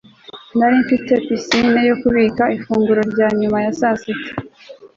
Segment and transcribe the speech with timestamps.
[0.57, 4.31] nari mfite pisine yo kubika ifunguro rya nyuma ya saa sita